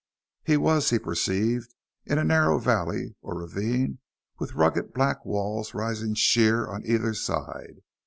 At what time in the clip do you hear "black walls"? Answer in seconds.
4.95-5.75